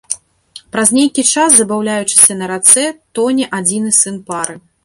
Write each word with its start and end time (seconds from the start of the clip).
Праз 0.75 0.91
нейкі 0.97 1.25
час, 1.33 1.49
забаўляючыся 1.59 2.39
на 2.41 2.49
рацэ, 2.55 2.89
тоне 3.21 3.45
адзіны 3.59 3.91
сын 4.03 4.15
пары. 4.33 4.61